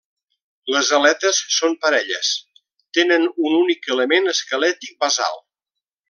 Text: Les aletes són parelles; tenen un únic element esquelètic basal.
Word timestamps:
Les 0.75 0.87
aletes 0.97 1.41
són 1.57 1.75
parelles; 1.83 2.31
tenen 2.99 3.27
un 3.49 3.53
únic 3.57 3.85
element 3.97 4.31
esquelètic 4.37 4.95
basal. 5.05 5.39